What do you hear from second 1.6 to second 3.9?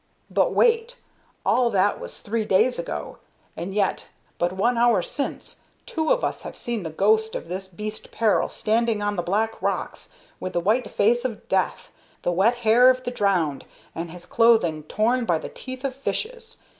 that was three days ago; and